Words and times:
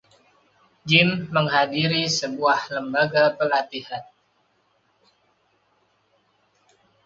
Jim 0.87 1.09
menghadiri 1.33 2.01
sebuah 2.17 2.59
lembaga 2.73 3.23
pelatihan. 3.37 4.01